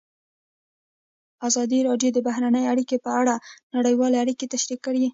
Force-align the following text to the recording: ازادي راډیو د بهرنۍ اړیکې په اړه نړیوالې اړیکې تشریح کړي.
ازادي 1.47 1.79
راډیو 1.89 2.09
د 2.13 2.19
بهرنۍ 2.27 2.65
اړیکې 2.73 2.97
په 3.05 3.11
اړه 3.19 3.33
نړیوالې 3.75 4.17
اړیکې 4.23 4.45
تشریح 4.53 4.79
کړي. 4.85 5.05